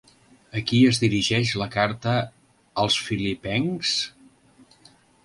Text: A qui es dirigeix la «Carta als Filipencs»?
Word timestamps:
A 0.59 0.61
qui 0.69 0.77
es 0.91 0.99
dirigeix 1.01 1.51
la 1.63 1.67
«Carta 1.75 2.15
als 2.85 2.97
Filipencs»? 3.09 3.93